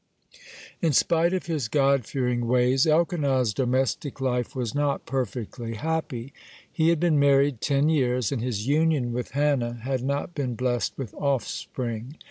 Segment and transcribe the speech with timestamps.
[0.31, 0.39] (5)
[0.81, 6.33] In spite of his God fearing ways, Elkanah's domestic life was not perfectly happy.
[6.71, 10.97] He had been married ten years, and his union with Hannah had not been blessed
[10.97, 12.17] with offspring.